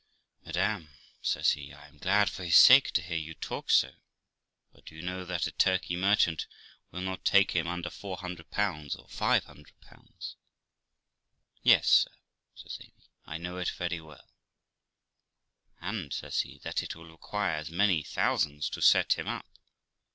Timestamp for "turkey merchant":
5.51-6.47